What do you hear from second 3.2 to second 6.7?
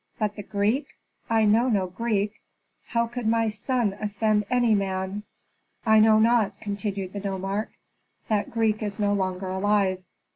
my son offend any man?" "I know not,"